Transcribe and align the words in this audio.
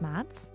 marts, 0.00 0.52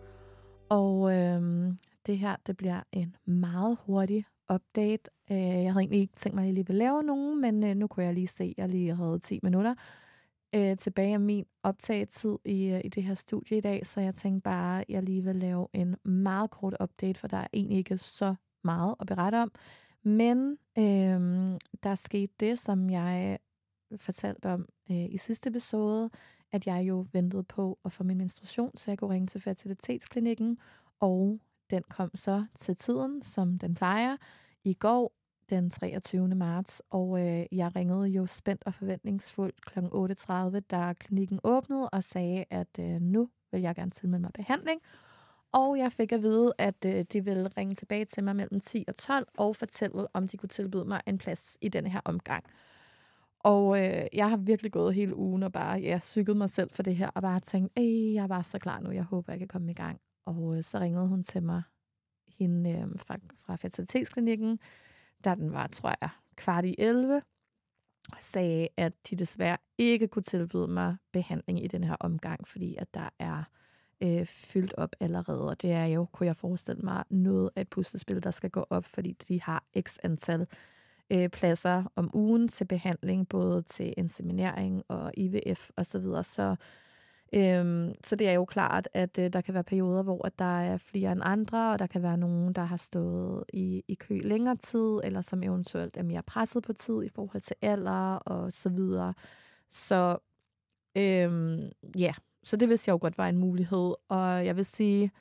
og 0.70 1.16
øh, 1.16 1.74
det 2.06 2.18
her 2.18 2.36
det 2.48 2.58
bliver 2.58 2.82
en 2.92 3.16
meget 3.26 3.78
hurtig 3.86 4.26
update. 4.54 5.12
Øh, 5.32 5.38
jeg 5.38 5.74
havde 5.74 5.80
egentlig 5.80 6.00
ikke 6.00 6.14
tænkt 6.14 6.36
mig, 6.36 6.42
at 6.42 6.46
jeg 6.46 6.54
lige 6.54 6.68
ville 6.68 6.80
lave 6.80 7.04
nogen, 7.04 7.42
men 7.42 7.64
øh, 7.64 7.76
nu 7.76 7.88
kunne 7.88 8.06
jeg 8.06 8.14
lige 8.14 8.28
se, 8.28 8.44
at 8.44 8.54
jeg 8.58 8.70
lige 8.70 8.96
havde 8.96 9.20
10 9.20 9.40
minutter 9.44 9.76
øh, 10.56 10.78
tilbage 10.78 11.14
af 11.14 11.20
min 11.20 11.46
optagetid 11.64 12.38
i, 12.46 12.70
øh, 12.70 12.82
i 12.84 12.90
det 12.90 13.04
her 13.04 13.14
studie 13.14 13.58
i 13.58 13.62
dag, 13.62 13.86
så 13.88 14.02
jeg 14.02 14.16
tænkte 14.16 14.42
bare, 14.42 14.82
at 14.82 14.86
jeg 14.90 15.04
lige 15.04 15.24
vil 15.24 15.36
lave 15.36 15.68
en 15.74 15.96
meget 16.04 16.52
kort 16.52 16.76
update, 16.84 17.20
for 17.20 17.28
der 17.28 17.38
er 17.38 17.48
egentlig 17.54 17.78
ikke 17.78 17.98
så 17.98 18.36
meget 18.64 18.96
at 19.00 19.08
berette 19.08 19.36
om. 19.36 19.52
Men 20.04 20.58
øh, 20.78 21.20
der 21.84 21.96
skete 21.96 22.34
det, 22.40 22.60
som 22.60 22.90
jeg 22.90 23.40
fortalte 23.98 24.46
om 24.46 24.66
øh, 24.92 25.06
i 25.14 25.18
sidste 25.18 25.50
episode, 25.50 26.10
at 26.52 26.68
jeg 26.68 26.88
jo 26.88 27.06
ventede 27.14 27.44
på 27.44 27.80
at 27.86 27.92
få 27.92 28.04
min 28.04 28.18
menstruation, 28.18 28.72
så 28.78 28.92
jeg 28.92 28.98
kunne 28.98 29.14
ringe 29.14 29.28
til 29.28 29.42
fertilitetsklinikken, 29.42 30.58
og 31.00 31.40
den 31.70 31.84
kom 31.90 32.10
så 32.16 32.46
til 32.56 32.76
tiden, 32.76 33.22
som 33.22 33.60
den 33.60 33.76
plejer, 33.76 34.18
i 34.64 34.74
går 34.74 35.14
den 35.50 35.70
23. 35.70 36.28
marts, 36.28 36.82
og 36.90 37.20
øh, 37.20 37.46
jeg 37.52 37.76
ringede 37.76 38.08
jo 38.08 38.26
spændt 38.26 38.64
og 38.66 38.74
forventningsfuldt 38.74 39.66
kl. 39.66 39.80
8.30, 39.80 40.60
da 40.60 40.94
klinikken 40.94 41.40
åbnede, 41.44 41.90
og 41.90 42.04
sagde, 42.04 42.46
at 42.50 42.80
øh, 42.80 43.02
nu 43.02 43.30
vil 43.52 43.62
jeg 43.62 43.76
gerne 43.76 43.92
tilmelde 43.92 44.22
mig 44.22 44.32
behandling. 44.34 44.82
Og 45.52 45.78
jeg 45.78 45.92
fik 45.92 46.12
at 46.12 46.22
vide, 46.22 46.54
at 46.58 46.86
øh, 46.86 47.06
de 47.14 47.26
ville 47.26 47.50
ringe 47.58 47.76
tilbage 47.76 48.06
til 48.06 48.24
mig 48.24 48.36
mellem 48.36 48.60
10 48.60 48.86
og 48.88 48.96
12 48.96 49.28
og 49.38 49.56
fortælle, 49.56 50.08
om 50.14 50.28
de 50.28 50.38
kunne 50.38 50.50
tilbyde 50.50 50.86
mig 50.86 51.02
en 51.08 51.18
plads 51.18 51.58
i 51.62 51.70
denne 51.70 51.90
her 51.90 52.02
omgang. 52.06 52.44
Og 53.40 53.86
øh, 53.86 54.06
jeg 54.14 54.30
har 54.30 54.38
virkelig 54.38 54.72
gået 54.72 54.94
hele 54.94 55.16
ugen 55.16 55.44
og 55.44 55.52
bare 55.52 55.80
ja, 55.80 56.00
cyklet 56.00 56.38
mig 56.38 56.50
selv 56.50 56.70
for 56.70 56.84
det 56.84 56.96
her, 56.96 57.10
og 57.16 57.22
bare 57.22 57.40
tænkt, 57.40 57.74
Ej, 57.78 58.14
jeg 58.14 58.24
er 58.24 58.28
bare 58.28 58.44
så 58.44 58.60
klar 58.60 58.80
nu, 58.80 58.92
jeg 58.92 59.04
håber, 59.04 59.34
jeg 59.34 59.40
kan 59.40 59.48
komme 59.48 59.72
i 59.72 59.74
gang. 59.74 60.00
Og 60.26 60.58
øh, 60.58 60.64
så 60.64 60.80
ringede 60.80 61.08
hun 61.08 61.24
til 61.24 61.44
mig, 61.44 61.62
hende 62.40 62.72
øh, 62.72 63.00
fra, 63.00 63.18
fra 63.46 63.56
fertilitetsklinikken, 63.56 64.60
da 65.26 65.36
den 65.36 65.52
var, 65.52 65.68
tror 65.68 65.94
jeg, 66.02 66.10
kvart 66.36 66.66
i 66.66 66.76
11, 66.78 67.22
og 68.12 68.18
sagde, 68.20 68.68
at 68.78 68.94
de 69.10 69.16
desværre 69.16 69.58
ikke 69.78 70.08
kunne 70.08 70.24
tilbyde 70.24 70.68
mig 70.68 70.98
behandling 71.14 71.64
i 71.64 71.68
den 71.68 71.84
her 71.84 71.96
omgang, 72.00 72.48
fordi 72.48 72.76
at 72.76 72.94
der 72.94 73.10
er 73.20 73.44
øh, 74.04 74.26
fyldt 74.26 74.74
op 74.74 74.96
allerede. 75.00 75.50
Og 75.50 75.62
det 75.62 75.72
er 75.72 75.86
jo, 75.86 76.06
kunne 76.06 76.28
jeg 76.28 76.36
forestille 76.36 76.82
mig, 76.82 77.04
noget 77.10 77.50
af 77.56 77.62
et 77.62 77.70
puslespil, 77.70 78.24
der 78.24 78.32
skal 78.32 78.50
gå 78.50 78.66
op, 78.70 78.86
fordi 78.86 79.12
de 79.28 79.42
har 79.42 79.64
x 79.82 79.98
antal 80.04 80.48
øh, 81.12 81.30
pladser 81.30 81.84
om 81.96 82.12
ugen 82.14 82.48
til 82.48 82.66
behandling, 82.66 83.30
både 83.30 83.62
til 83.62 83.94
inseminering 83.98 84.84
og 84.88 85.12
IVF 85.18 85.70
osv. 85.78 85.84
Så, 85.84 86.00
videre. 86.00 86.24
så, 86.24 86.56
øhm, 87.34 87.94
så 88.04 88.16
det 88.16 88.30
er 88.30 88.34
jo 88.34 88.46
klart, 88.46 88.90
at 88.94 89.20
øh, 89.20 89.34
der 89.34 89.42
kan 89.42 89.54
være 89.54 89.64
perioder, 89.64 90.04
hvor 90.04 90.26
at 90.26 90.40
der 90.40 90.60
er 90.60 90.78
flere 90.78 91.12
end 91.12 91.22
andre, 91.24 91.72
og 91.74 91.80
der 91.80 91.88
kan 91.88 92.04
være 92.04 92.18
nogen, 92.18 92.54
der 92.54 92.64
har 92.64 92.78
stået 92.78 93.44
i, 93.54 93.84
i 93.88 93.94
kø 93.94 94.20
længere 94.24 94.56
tid, 94.56 95.00
eller 95.04 95.22
som 95.22 95.44
eventuelt 95.44 95.98
er 95.98 96.04
mere 96.04 96.24
presset 96.24 96.64
på 96.64 96.74
tid 96.74 97.04
i 97.04 97.10
forhold 97.10 97.42
til 97.42 97.56
alder 97.62 98.16
og 98.16 98.52
så 98.54 98.70
videre. 98.70 99.14
Så 99.70 100.18
øhm, 100.98 101.72
ja, 102.00 102.14
så 102.44 102.58
det 102.58 102.70
vidste 102.70 102.90
jeg 102.90 102.94
jo 102.94 103.00
godt 103.02 103.18
var 103.18 103.30
en 103.30 103.38
mulighed, 103.38 103.94
og 104.10 104.46
jeg 104.46 104.56
vil 104.56 104.66
sige, 104.66 105.12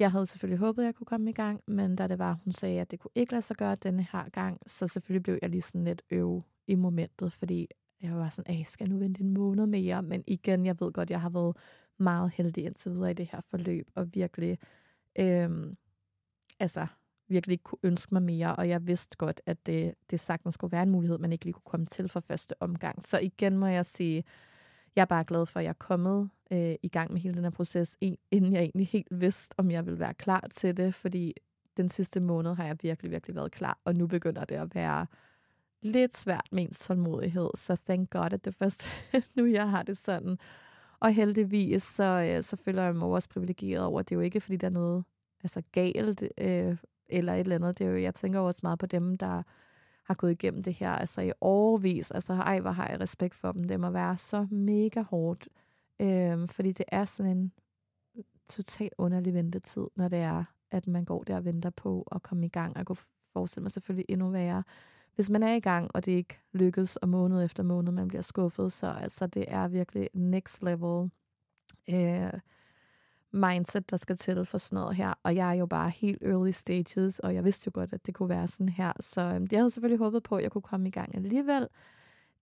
jeg 0.00 0.10
havde 0.10 0.26
selvfølgelig 0.26 0.58
håbet, 0.58 0.82
at 0.82 0.86
jeg 0.86 0.94
kunne 0.94 1.06
komme 1.06 1.30
i 1.30 1.32
gang, 1.32 1.60
men 1.66 1.96
da 1.96 2.06
det 2.06 2.18
var, 2.18 2.38
hun 2.44 2.52
sagde, 2.52 2.80
at 2.80 2.90
det 2.90 3.00
kunne 3.00 3.10
ikke 3.14 3.32
lade 3.32 3.42
sig 3.42 3.56
gøre 3.56 3.74
denne 3.74 4.06
her 4.12 4.28
gang, 4.28 4.60
så 4.66 4.88
selvfølgelig 4.88 5.22
blev 5.22 5.38
jeg 5.42 5.50
lige 5.50 5.62
sådan 5.62 5.84
lidt 5.84 6.02
øv 6.10 6.42
i 6.66 6.74
momentet, 6.74 7.32
fordi 7.32 7.68
jeg 8.02 8.16
var 8.16 8.28
sådan, 8.28 8.60
at 8.60 8.66
skal 8.66 8.84
jeg 8.84 8.92
nu 8.92 8.98
vente 8.98 9.20
en 9.20 9.34
måned 9.34 9.66
mere? 9.66 10.02
Men 10.02 10.24
igen, 10.26 10.66
jeg 10.66 10.76
ved 10.80 10.92
godt, 10.92 11.10
jeg 11.10 11.20
har 11.20 11.30
været 11.30 11.56
meget 11.98 12.30
heldig 12.34 12.64
indtil 12.64 12.92
videre 12.92 13.10
i 13.10 13.14
det 13.14 13.28
her 13.32 13.40
forløb, 13.50 13.90
og 13.94 14.14
virkelig, 14.14 14.58
øhm, 15.18 15.76
altså, 16.60 16.86
virkelig 17.28 17.52
ikke 17.52 17.64
kunne 17.64 17.78
ønske 17.82 18.14
mig 18.14 18.22
mere, 18.22 18.56
og 18.56 18.68
jeg 18.68 18.86
vidste 18.86 19.16
godt, 19.16 19.40
at 19.46 19.66
det, 19.66 19.94
det 20.10 20.20
sagtens 20.20 20.54
skulle 20.54 20.72
være 20.72 20.82
en 20.82 20.90
mulighed, 20.90 21.18
man 21.18 21.32
ikke 21.32 21.44
lige 21.44 21.52
kunne 21.52 21.70
komme 21.70 21.86
til 21.86 22.08
for 22.08 22.20
første 22.20 22.54
omgang. 22.60 23.02
Så 23.02 23.18
igen 23.18 23.58
må 23.58 23.66
jeg 23.66 23.86
sige, 23.86 24.24
jeg 24.96 25.02
er 25.02 25.06
bare 25.06 25.24
glad 25.24 25.46
for, 25.46 25.60
at 25.60 25.64
jeg 25.64 25.70
er 25.70 25.74
kommet 25.74 26.30
øh, 26.50 26.74
i 26.82 26.88
gang 26.88 27.12
med 27.12 27.20
hele 27.20 27.34
den 27.34 27.44
her 27.44 27.50
proces, 27.50 27.96
inden 28.30 28.52
jeg 28.52 28.60
egentlig 28.60 28.88
helt 28.88 29.08
vidste, 29.10 29.54
om 29.58 29.70
jeg 29.70 29.86
ville 29.86 30.00
være 30.00 30.14
klar 30.14 30.44
til 30.50 30.76
det, 30.76 30.94
fordi 30.94 31.34
den 31.76 31.88
sidste 31.88 32.20
måned 32.20 32.54
har 32.54 32.66
jeg 32.66 32.76
virkelig, 32.82 33.10
virkelig 33.10 33.36
været 33.36 33.52
klar, 33.52 33.78
og 33.84 33.94
nu 33.94 34.06
begynder 34.06 34.44
det 34.44 34.54
at 34.54 34.74
være 34.74 35.06
lidt 35.82 36.16
svært 36.16 36.48
med 36.52 36.62
ens 36.62 36.78
tålmodighed, 36.78 37.50
så 37.54 37.76
thank 37.86 38.10
God, 38.10 38.32
at 38.32 38.44
det 38.44 38.54
først 38.54 38.88
nu 39.36 39.46
jeg 39.46 39.70
har 39.70 39.82
det 39.82 39.98
sådan. 39.98 40.38
Og 41.00 41.14
heldigvis, 41.14 41.82
så, 41.82 42.34
øh, 42.36 42.42
så 42.42 42.56
føler 42.56 42.82
jeg 42.82 42.96
mig 42.96 43.08
også 43.08 43.28
privilegeret 43.28 43.84
over, 43.84 44.02
det 44.02 44.12
er 44.12 44.16
jo 44.16 44.20
ikke, 44.20 44.40
fordi 44.40 44.56
der 44.56 44.66
er 44.66 44.70
noget 44.70 45.04
altså, 45.42 45.62
galt 45.72 46.22
øh, 46.38 46.76
eller 47.08 47.34
et 47.34 47.40
eller 47.40 47.56
andet. 47.56 47.78
Det 47.78 47.86
er 47.86 47.90
jo, 47.90 47.96
jeg 47.96 48.14
tænker 48.14 48.40
også 48.40 48.60
meget 48.62 48.78
på 48.78 48.86
dem, 48.86 49.18
der 49.18 49.42
har 50.10 50.14
gået 50.14 50.30
igennem 50.30 50.62
det 50.62 50.74
her 50.74 50.92
altså 50.92 51.20
i 51.20 51.32
overvis. 51.40 52.10
Altså, 52.10 52.32
ej, 52.32 52.60
hvor 52.60 52.70
har 52.70 52.88
jeg 52.88 53.00
respekt 53.00 53.34
for 53.34 53.52
dem. 53.52 53.64
Det 53.64 53.80
må 53.80 53.90
være 53.90 54.16
så 54.16 54.46
mega 54.50 55.02
hårdt. 55.02 55.48
Øhm, 56.00 56.48
fordi 56.48 56.72
det 56.72 56.84
er 56.88 57.04
sådan 57.04 57.36
en 57.36 57.52
totalt 58.48 58.94
underlig 58.98 59.34
ventetid, 59.34 59.86
når 59.96 60.08
det 60.08 60.18
er, 60.18 60.44
at 60.70 60.86
man 60.86 61.04
går 61.04 61.22
der 61.22 61.36
og 61.36 61.44
venter 61.44 61.70
på 61.70 62.08
at 62.12 62.22
komme 62.22 62.46
i 62.46 62.48
gang. 62.48 62.76
og 62.76 62.86
kunne 62.86 62.96
forestille 63.32 63.62
mig 63.62 63.70
selvfølgelig 63.70 64.06
endnu 64.08 64.30
værre, 64.30 64.64
hvis 65.14 65.30
man 65.30 65.42
er 65.42 65.54
i 65.54 65.60
gang, 65.60 65.90
og 65.94 66.04
det 66.04 66.12
ikke 66.12 66.40
lykkes, 66.52 66.96
og 66.96 67.08
måned 67.08 67.44
efter 67.44 67.62
måned 67.62 67.92
man 67.92 68.08
bliver 68.08 68.22
skuffet, 68.22 68.72
så 68.72 68.86
altså, 68.86 69.26
det 69.26 69.44
er 69.48 69.68
virkelig 69.68 70.08
next 70.14 70.62
level 70.62 71.10
øh, 71.90 72.32
mindset, 73.32 73.90
der 73.90 73.96
skal 73.96 74.16
til 74.16 74.44
for 74.44 74.58
sådan 74.58 74.76
noget 74.76 74.96
her. 74.96 75.14
Og 75.22 75.34
jeg 75.34 75.50
er 75.50 75.54
jo 75.54 75.66
bare 75.66 75.90
helt 75.90 76.22
early 76.22 76.50
stages, 76.50 77.18
og 77.18 77.34
jeg 77.34 77.44
vidste 77.44 77.62
jo 77.66 77.70
godt, 77.74 77.92
at 77.92 78.06
det 78.06 78.14
kunne 78.14 78.28
være 78.28 78.48
sådan 78.48 78.68
her. 78.68 78.92
Så 79.00 79.20
øhm, 79.20 79.46
jeg 79.50 79.60
havde 79.60 79.70
selvfølgelig 79.70 79.98
håbet 79.98 80.22
på, 80.22 80.36
at 80.36 80.42
jeg 80.42 80.50
kunne 80.50 80.62
komme 80.62 80.88
i 80.88 80.90
gang 80.90 81.14
alligevel. 81.14 81.68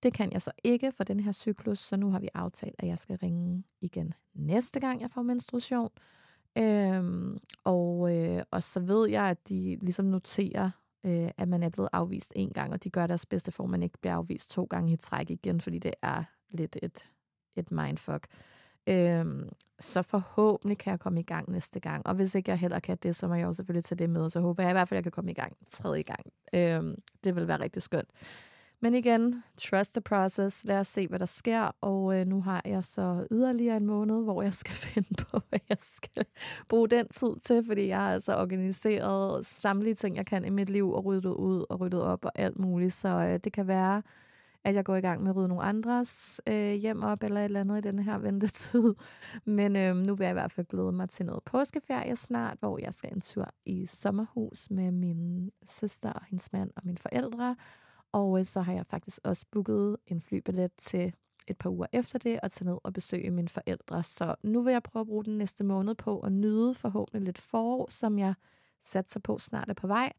Det 0.03 0.13
kan 0.13 0.33
jeg 0.33 0.43
så 0.43 0.51
ikke 0.65 0.93
for 0.93 1.05
den 1.05 1.21
her 1.21 1.33
cyklus, 1.33 1.79
så 1.79 1.97
nu 1.97 2.11
har 2.11 2.19
vi 2.19 2.29
aftalt, 2.35 2.75
at 2.79 2.89
jeg 2.89 2.99
skal 2.99 3.17
ringe 3.17 3.65
igen 3.81 4.13
næste 4.35 4.81
gang, 4.81 5.01
jeg 5.01 5.11
får 5.11 5.23
menstruation. 5.23 5.91
Øhm, 6.59 7.39
og, 7.65 8.17
øh, 8.17 8.43
og 8.51 8.63
så 8.63 8.81
ved 8.81 9.09
jeg, 9.09 9.25
at 9.25 9.49
de 9.49 9.79
ligesom 9.81 10.05
noterer, 10.05 10.71
øh, 11.07 11.31
at 11.37 11.49
man 11.49 11.63
er 11.63 11.69
blevet 11.69 11.89
afvist 11.93 12.33
en 12.37 12.51
gang, 12.51 12.73
og 12.73 12.85
de 12.85 12.91
gør 12.91 13.07
deres 13.07 13.27
bedste 13.27 13.53
for, 13.53 13.65
at 13.65 13.71
man 13.71 13.83
ikke 13.83 13.99
bliver 13.99 14.15
afvist 14.15 14.51
to 14.51 14.65
gange 14.65 14.93
i 14.93 14.97
træk 14.97 15.31
igen, 15.31 15.61
fordi 15.61 15.79
det 15.79 15.95
er 16.03 16.25
lidt 16.51 16.77
et, 16.83 17.07
et 17.57 17.73
mindfuck. 17.73 18.27
Øhm, 18.89 19.49
så 19.81 20.03
forhåbentlig 20.03 20.79
kan 20.79 20.91
jeg 20.91 21.01
komme 21.01 21.21
i 21.21 21.23
gang 21.23 21.51
næste 21.51 21.81
gang. 21.81 22.07
Og 22.07 22.15
hvis 22.15 22.35
ikke 22.35 22.51
jeg 22.51 22.59
heller 22.59 22.81
kan 22.81 22.99
det, 23.03 23.17
så 23.17 23.29
må 23.29 23.35
jeg 23.35 23.45
jo 23.45 23.53
selvfølgelig 23.53 23.85
tage 23.85 23.99
det 23.99 24.11
med, 24.11 24.31
så 24.31 24.41
håber 24.41 24.63
jeg 24.63 24.71
i 24.71 24.73
hvert 24.73 24.89
fald, 24.89 24.97
at 24.97 24.99
jeg 24.99 25.13
kan 25.13 25.13
komme 25.13 25.31
i 25.31 25.35
gang 25.35 25.57
tredje 25.71 26.03
gang. 26.03 26.33
Øhm, 26.55 26.95
det 27.25 27.37
vil 27.37 27.49
være 27.49 27.61
rigtig 27.61 27.83
skønt. 27.83 28.09
Men 28.81 28.95
igen, 28.95 29.43
trust 29.57 29.93
the 29.93 30.01
process. 30.01 30.65
Lad 30.65 30.79
os 30.79 30.89
se, 30.89 31.09
hvad 31.09 31.19
der 31.19 31.27
sker. 31.27 31.71
Og 31.81 32.21
øh, 32.21 32.27
nu 32.27 32.41
har 32.41 32.63
jeg 32.65 32.85
så 32.85 33.27
yderligere 33.31 33.77
en 33.77 33.87
måned, 33.87 34.23
hvor 34.23 34.43
jeg 34.43 34.55
skal 34.55 34.75
finde 34.89 35.09
på, 35.15 35.41
hvad 35.49 35.61
jeg 35.69 35.77
skal 35.81 36.25
bruge 36.69 36.89
den 36.89 37.09
tid 37.09 37.37
til, 37.45 37.65
fordi 37.67 37.87
jeg 37.87 37.99
har 37.99 38.13
altså 38.13 38.37
organiseret 38.37 39.47
samtlige 39.47 39.95
ting, 39.95 40.17
jeg 40.17 40.27
kan 40.27 40.45
i 40.45 40.51
mit 40.51 40.71
liv, 40.71 40.93
og 40.93 41.05
ryddet 41.05 41.31
ud 41.31 41.65
og 41.71 41.81
ryddet 41.81 42.03
op 42.03 42.25
og 42.25 42.33
alt 42.35 42.59
muligt. 42.59 42.95
Så 42.95 43.09
øh, 43.09 43.41
det 43.45 43.53
kan 43.53 43.67
være, 43.67 44.03
at 44.65 44.75
jeg 44.75 44.85
går 44.85 44.97
i 44.97 45.01
gang 45.01 45.23
med 45.23 45.31
at 45.31 45.37
rydde 45.37 45.49
nogle 45.49 45.63
andres 45.63 46.41
øh, 46.49 46.73
hjem 46.73 47.03
op, 47.03 47.23
eller 47.23 47.41
et 47.41 47.45
eller 47.45 47.61
andet 47.61 47.79
i 47.79 47.89
den 47.89 47.99
her 47.99 48.19
ventetid. 48.19 48.95
Men 49.59 49.77
øh, 49.77 49.97
nu 49.97 50.15
vil 50.15 50.25
jeg 50.25 50.31
i 50.31 50.41
hvert 50.41 50.53
fald 50.53 50.67
glæde 50.67 50.93
mig 50.93 51.09
til 51.09 51.27
noget 51.27 51.45
påskeferie 51.45 52.17
snart, 52.17 52.59
hvor 52.61 52.79
jeg 52.79 52.95
skal 52.95 53.13
en 53.13 53.21
tur 53.21 53.49
i 53.67 53.87
sommerhus 53.87 54.71
med 54.71 54.91
min 54.91 55.51
søster 55.65 56.13
og 56.13 56.25
hendes 56.25 56.53
mand 56.53 56.71
og 56.77 56.83
mine 56.85 56.99
forældre. 56.99 57.57
Og 58.13 58.39
øh, 58.41 58.45
så 58.45 58.61
har 58.61 58.73
jeg 58.73 58.87
faktisk 58.87 59.21
også 59.25 59.47
booket 59.51 59.97
en 60.07 60.21
flybillet 60.21 60.71
til 60.77 61.13
et 61.49 61.59
par 61.59 61.71
uger 61.71 61.87
efter 61.93 62.19
det, 62.19 62.41
og 62.43 62.53
tage 62.53 62.71
ned 62.71 62.79
og 62.85 62.93
besøge 62.93 63.31
mine 63.31 63.49
forældre. 63.49 64.03
Så 64.03 64.35
nu 64.43 64.63
vil 64.63 64.73
jeg 64.73 64.83
prøve 64.83 65.01
at 65.01 65.07
bruge 65.07 65.25
den 65.25 65.39
næste 65.39 65.65
måned 65.65 65.95
på 65.95 66.21
at 66.21 66.33
nyde 66.33 66.75
forhåbentlig 66.75 67.23
lidt 67.23 67.39
forår, 67.39 67.91
som 67.91 68.19
jeg 68.19 68.35
satser 68.83 69.21
på 69.21 69.39
snart 69.39 69.69
er 69.69 69.75
på 69.75 69.87
vej. 69.87 70.13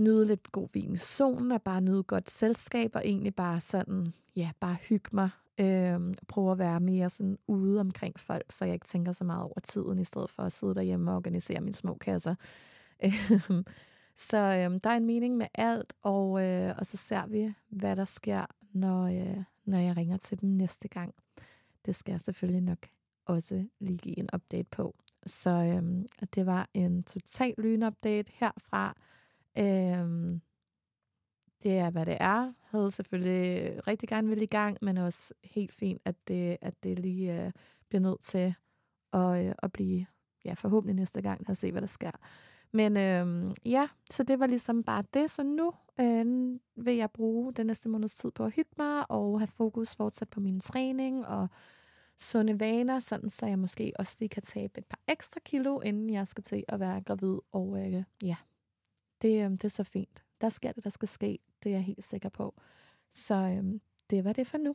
Nyde 0.00 0.26
lidt 0.26 0.52
god 0.52 0.68
vin 0.72 0.92
i 0.92 0.96
solen, 0.96 1.52
og 1.52 1.62
bare 1.62 1.80
nyde 1.80 2.02
godt 2.02 2.30
selskab, 2.30 2.90
og 2.94 3.02
egentlig 3.04 3.34
bare 3.34 3.60
sådan, 3.60 4.12
ja, 4.36 4.50
bare 4.60 4.76
hygge 4.88 5.08
mig. 5.12 5.30
Øhm, 5.60 6.14
prøve 6.28 6.52
at 6.52 6.58
være 6.58 6.80
mere 6.80 7.10
sådan 7.10 7.38
ude 7.46 7.80
omkring 7.80 8.20
folk, 8.20 8.52
så 8.52 8.64
jeg 8.64 8.74
ikke 8.74 8.86
tænker 8.86 9.12
så 9.12 9.24
meget 9.24 9.42
over 9.42 9.60
tiden, 9.60 9.98
i 9.98 10.04
stedet 10.04 10.30
for 10.30 10.42
at 10.42 10.52
sidde 10.52 10.74
derhjemme 10.74 11.10
og 11.10 11.16
organisere 11.16 11.60
mine 11.60 11.74
små 11.74 11.94
kasser. 11.94 12.34
Øhm, 13.04 13.64
så 14.16 14.36
øhm, 14.36 14.80
der 14.80 14.90
er 14.90 14.96
en 14.96 15.06
mening 15.06 15.36
med 15.36 15.46
alt, 15.54 15.94
og, 16.02 16.46
øh, 16.46 16.74
og 16.78 16.86
så 16.86 16.96
ser 16.96 17.26
vi, 17.26 17.52
hvad 17.68 17.96
der 17.96 18.04
sker, 18.04 18.46
når, 18.72 19.04
øh, 19.04 19.42
når 19.64 19.78
jeg 19.78 19.96
ringer 19.96 20.16
til 20.16 20.40
dem 20.40 20.48
næste 20.48 20.88
gang. 20.88 21.14
Det 21.86 21.94
skal 21.94 22.12
jeg 22.12 22.20
selvfølgelig 22.20 22.62
nok 22.62 22.78
også 23.26 23.64
lige 23.78 23.98
give 23.98 24.18
en 24.18 24.28
update 24.34 24.68
på. 24.70 24.94
Så 25.26 25.50
øhm, 25.50 26.06
det 26.34 26.46
var 26.46 26.68
en 26.74 27.02
total 27.02 27.54
lynupdate 27.58 28.32
herfra. 28.34 28.96
Øhm, 29.58 30.40
det 31.62 31.78
er, 31.78 31.90
hvad 31.90 32.06
det 32.06 32.16
er. 32.20 32.40
Jeg 32.40 32.52
havde 32.78 32.90
selvfølgelig 32.90 33.80
rigtig 33.86 34.08
gerne 34.08 34.28
vil 34.28 34.42
i 34.42 34.46
gang, 34.46 34.78
men 34.82 34.98
også 34.98 35.34
helt 35.44 35.72
fint, 35.72 36.02
at 36.04 36.14
det, 36.28 36.56
at 36.60 36.84
det 36.84 36.98
lige 36.98 37.44
øh, 37.44 37.52
bliver 37.88 38.02
nødt 38.02 38.22
til 38.22 38.54
at, 39.12 39.46
øh, 39.46 39.54
at 39.62 39.72
blive 39.72 40.06
ja, 40.44 40.52
forhåbentlig 40.52 40.96
næste 40.96 41.22
gang, 41.22 41.50
at 41.50 41.56
se, 41.56 41.72
hvad 41.72 41.80
der 41.80 41.88
sker. 41.88 42.10
Men 42.72 42.96
øh, 42.96 43.54
ja, 43.64 43.88
så 44.10 44.22
det 44.22 44.38
var 44.38 44.46
ligesom 44.46 44.82
bare 44.82 45.04
det. 45.14 45.30
Så 45.30 45.42
nu 45.42 45.72
øh, 46.00 46.58
vil 46.76 46.96
jeg 46.96 47.10
bruge 47.10 47.52
den 47.52 47.66
næste 47.66 47.88
måneds 47.88 48.14
tid 48.14 48.30
på 48.30 48.44
at 48.44 48.52
hygge 48.52 48.70
mig 48.78 49.10
og 49.10 49.40
have 49.40 49.46
fokus 49.46 49.96
fortsat 49.96 50.28
på 50.28 50.40
min 50.40 50.60
træning 50.60 51.26
og 51.26 51.48
sunde 52.18 52.60
vaner, 52.60 52.98
sådan 52.98 53.30
så 53.30 53.46
jeg 53.46 53.58
måske 53.58 53.92
også 53.98 54.16
lige 54.20 54.28
kan 54.28 54.42
tabe 54.42 54.78
et 54.78 54.86
par 54.86 54.98
ekstra 55.08 55.40
kilo, 55.44 55.80
inden 55.80 56.10
jeg 56.10 56.28
skal 56.28 56.44
til 56.44 56.64
at 56.68 56.80
være 56.80 57.00
gravid. 57.00 57.38
Og 57.52 57.86
øh, 57.86 58.02
ja, 58.22 58.36
det, 59.22 59.44
øh, 59.44 59.50
det 59.50 59.64
er 59.64 59.68
så 59.68 59.84
fint. 59.84 60.24
Der 60.40 60.48
sker 60.48 60.72
det, 60.72 60.84
der 60.84 60.90
skal 60.90 61.08
ske. 61.08 61.38
Det 61.62 61.70
er 61.70 61.74
jeg 61.74 61.84
helt 61.84 62.04
sikker 62.04 62.28
på. 62.28 62.54
Så 63.10 63.34
øh, 63.34 63.80
det 64.10 64.24
var 64.24 64.32
det 64.32 64.46
for 64.46 64.58
nu. 64.58 64.74